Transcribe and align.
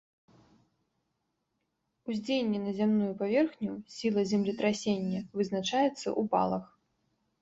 Уздзеянне 2.13 2.63
на 2.65 2.71
зямную 2.79 3.11
паверхню, 3.21 3.71
сіла 3.99 4.21
землетрасення, 4.33 5.19
вызначаецца 5.41 5.97
ў 5.97 6.21
балах. 6.33 6.65